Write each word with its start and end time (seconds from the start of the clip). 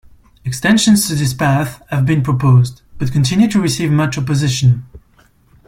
Extensions 0.43 1.07
to 1.07 1.13
this 1.13 1.35
path 1.35 1.79
have 1.91 2.07
been 2.07 2.23
proposed, 2.23 2.81
but 2.97 3.11
continue 3.11 3.47
to 3.49 3.61
receive 3.61 3.91
much 3.91 4.17
opposition. 4.17 4.83